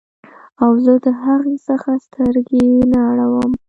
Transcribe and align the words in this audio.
او 0.63 0.71
زه 0.83 0.93
د 1.05 1.07
هغې 1.23 1.55
څخه 1.67 1.91
سترګې 2.05 2.65
نه 2.91 2.99
اړوم 3.09 3.51